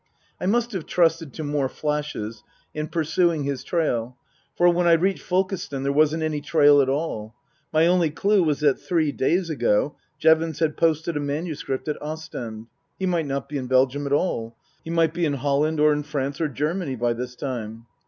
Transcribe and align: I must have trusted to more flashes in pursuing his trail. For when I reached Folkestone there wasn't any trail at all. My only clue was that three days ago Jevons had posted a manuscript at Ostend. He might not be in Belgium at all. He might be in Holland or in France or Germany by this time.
I 0.39 0.47
must 0.47 0.71
have 0.71 0.87
trusted 0.87 1.31
to 1.33 1.43
more 1.43 1.69
flashes 1.69 2.43
in 2.73 2.87
pursuing 2.87 3.43
his 3.43 3.63
trail. 3.63 4.17
For 4.55 4.67
when 4.67 4.87
I 4.87 4.93
reached 4.93 5.21
Folkestone 5.21 5.83
there 5.83 5.91
wasn't 5.93 6.23
any 6.23 6.41
trail 6.41 6.81
at 6.81 6.89
all. 6.89 7.35
My 7.71 7.85
only 7.85 8.09
clue 8.09 8.41
was 8.41 8.61
that 8.61 8.79
three 8.81 9.11
days 9.11 9.51
ago 9.51 9.95
Jevons 10.17 10.57
had 10.57 10.75
posted 10.75 11.15
a 11.17 11.19
manuscript 11.19 11.87
at 11.87 12.01
Ostend. 12.01 12.65
He 12.97 13.05
might 13.05 13.27
not 13.27 13.47
be 13.47 13.59
in 13.59 13.67
Belgium 13.67 14.07
at 14.07 14.11
all. 14.13 14.57
He 14.83 14.89
might 14.89 15.13
be 15.13 15.23
in 15.23 15.33
Holland 15.33 15.79
or 15.79 15.93
in 15.93 16.01
France 16.01 16.41
or 16.41 16.47
Germany 16.47 16.95
by 16.95 17.13
this 17.13 17.35
time. 17.35 17.85